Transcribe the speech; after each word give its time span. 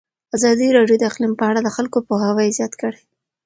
ازادي 0.35 0.67
راډیو 0.77 0.97
د 0.99 1.03
اقلیم 1.09 1.33
په 1.39 1.43
اړه 1.49 1.59
د 1.63 1.69
خلکو 1.75 1.97
پوهاوی 2.07 2.55
زیات 2.57 2.73
کړی. 2.81 2.99